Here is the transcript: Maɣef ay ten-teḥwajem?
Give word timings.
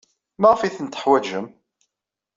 Maɣef 0.41 0.61
ay 0.61 0.73
ten-teḥwajem? 0.77 1.47